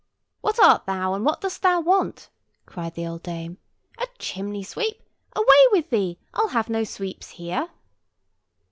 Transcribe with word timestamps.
"What 0.39 0.57
art 0.59 0.87
thou, 0.87 1.13
and 1.13 1.23
what 1.23 1.41
dost 1.41 1.63
want?" 1.63 2.31
cried 2.65 2.95
the 2.95 3.05
old 3.05 3.21
dame. 3.21 3.59
"A 3.99 4.07
chimney 4.17 4.63
sweep! 4.63 4.99
Away 5.35 5.63
with 5.71 5.91
thee! 5.91 6.17
I'll 6.33 6.47
have 6.47 6.69
no 6.69 6.83
sweeps 6.83 7.29
here." 7.29 7.69